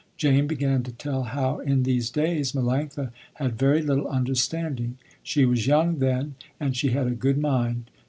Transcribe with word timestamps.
Jane 0.17 0.47
began 0.47 0.81
to 0.81 0.91
tell 0.91 1.21
how 1.25 1.59
in 1.59 1.83
these 1.83 2.09
days 2.09 2.53
Melanctha 2.53 3.11
had 3.35 3.55
very 3.59 3.83
little 3.83 4.07
understanding. 4.07 4.97
She 5.21 5.45
was 5.45 5.67
young 5.67 5.99
then 5.99 6.33
and 6.59 6.75
she 6.75 6.87
had 6.89 7.05
a 7.05 7.11
good 7.11 7.37
mind. 7.37 7.91